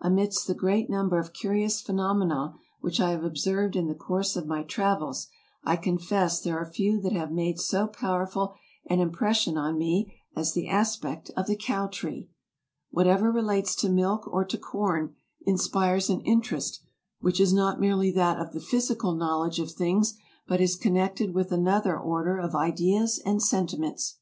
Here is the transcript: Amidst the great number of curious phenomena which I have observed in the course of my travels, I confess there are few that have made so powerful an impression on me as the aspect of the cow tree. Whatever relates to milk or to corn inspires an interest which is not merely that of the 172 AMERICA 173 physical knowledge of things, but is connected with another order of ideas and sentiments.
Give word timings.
Amidst 0.00 0.46
the 0.46 0.54
great 0.54 0.88
number 0.88 1.18
of 1.18 1.32
curious 1.32 1.80
phenomena 1.80 2.54
which 2.80 3.00
I 3.00 3.10
have 3.10 3.24
observed 3.24 3.74
in 3.74 3.88
the 3.88 3.94
course 3.96 4.36
of 4.36 4.46
my 4.46 4.62
travels, 4.62 5.26
I 5.64 5.74
confess 5.74 6.40
there 6.40 6.56
are 6.56 6.64
few 6.64 7.00
that 7.00 7.12
have 7.12 7.32
made 7.32 7.58
so 7.58 7.88
powerful 7.88 8.54
an 8.86 9.00
impression 9.00 9.58
on 9.58 9.76
me 9.76 10.14
as 10.36 10.52
the 10.52 10.68
aspect 10.68 11.32
of 11.36 11.48
the 11.48 11.56
cow 11.56 11.88
tree. 11.88 12.28
Whatever 12.92 13.32
relates 13.32 13.74
to 13.80 13.88
milk 13.88 14.28
or 14.28 14.44
to 14.44 14.56
corn 14.56 15.16
inspires 15.44 16.08
an 16.08 16.20
interest 16.20 16.80
which 17.18 17.40
is 17.40 17.52
not 17.52 17.80
merely 17.80 18.12
that 18.12 18.38
of 18.38 18.52
the 18.52 18.60
172 18.60 18.64
AMERICA 18.64 18.64
173 18.64 18.78
physical 18.80 19.14
knowledge 19.16 19.58
of 19.58 19.72
things, 19.72 20.14
but 20.46 20.60
is 20.60 20.76
connected 20.76 21.34
with 21.34 21.50
another 21.50 21.98
order 21.98 22.38
of 22.38 22.54
ideas 22.54 23.20
and 23.26 23.42
sentiments. 23.42 24.18